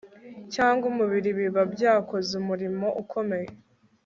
[0.53, 3.49] cyangwa umubiri biba byakoze umurimo ukomeye